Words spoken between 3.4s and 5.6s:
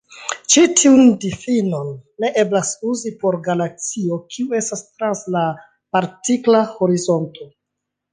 galaksio kiu estas trans la